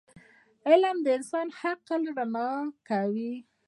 [0.69, 2.49] علم د انسان عقل رڼا
[2.89, 3.33] کوي.